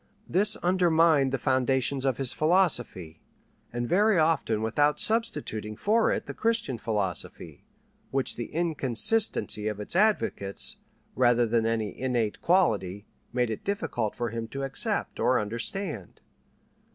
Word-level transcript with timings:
This 0.27 0.55
undermined 0.63 1.31
the 1.31 1.37
foundations 1.37 2.05
of 2.05 2.17
his 2.17 2.33
philosophy, 2.33 3.21
and 3.71 3.87
very 3.87 4.17
often 4.17 4.63
without 4.63 4.99
substituting 4.99 5.75
for 5.75 6.11
it 6.11 6.25
the 6.25 6.33
Christian 6.33 6.79
philosophy, 6.79 7.65
which 8.09 8.35
the 8.35 8.47
inconsistency 8.51 9.67
of 9.67 9.79
its 9.79 9.95
advocates, 9.95 10.77
rather 11.13 11.45
than 11.45 11.67
any 11.67 11.95
innate 11.99 12.41
quality, 12.41 13.05
made 13.31 13.51
it 13.51 13.63
difficult 13.63 14.15
for 14.15 14.31
him 14.31 14.47
to 14.47 14.63
accept 14.63 15.19
or 15.19 15.39
understand. 15.39 16.19